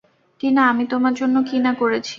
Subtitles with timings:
[0.41, 2.09] টিনা, আমি তোমার জন্য কি না করেছি।